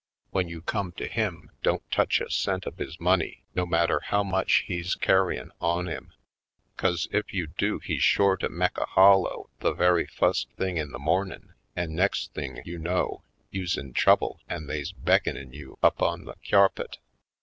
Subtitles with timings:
[0.31, 4.23] W'en you come to him, don't touch a cent of his money no matter how
[4.23, 6.11] much he's car ryin' on him.
[6.75, 10.91] 'Cause ef you do he's shore to mek a hollow the very fust thing in
[10.91, 14.91] the mornin' an' next thing you know you's in North Bound 37 trouble an' they's
[14.91, 16.97] beckonin' you up on the cyarpet."